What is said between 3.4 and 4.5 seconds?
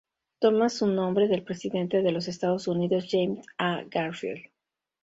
A. Garfield.